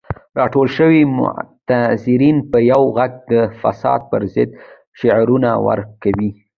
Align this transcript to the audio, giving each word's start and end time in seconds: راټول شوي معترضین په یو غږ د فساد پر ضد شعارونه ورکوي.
راټول 0.39 0.67
شوي 0.77 1.01
معترضین 1.17 2.37
په 2.51 2.57
یو 2.71 2.83
غږ 2.97 3.11
د 3.31 3.33
فساد 3.61 4.01
پر 4.11 4.21
ضد 4.33 4.49
شعارونه 4.99 5.49
ورکوي. 5.67 6.31